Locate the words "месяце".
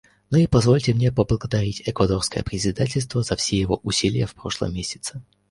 4.73-5.21